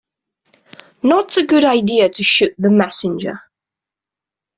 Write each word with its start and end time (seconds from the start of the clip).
Not 1.03 1.37
a 1.37 1.45
good 1.45 1.63
idea 1.63 2.09
to 2.09 2.23
shoot 2.23 2.55
the 2.57 2.71
messenger. 2.71 3.39